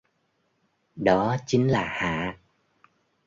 đó 0.95 1.35
chính 1.47 1.67
là 1.71 1.85
Hạ 1.87 2.37